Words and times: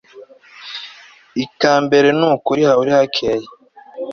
ikambere 1.45 2.07
nukuri 2.17 2.61
hahore 2.69 2.91
hakeye 2.97 3.47